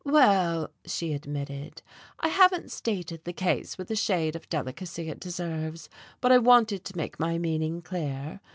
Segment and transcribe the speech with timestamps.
[0.03, 1.83] "Well," she admitted,
[2.19, 5.89] "I haven't stated the case with the shade of delicacy it deserves,
[6.21, 8.41] but I wanted to make my meaning clear.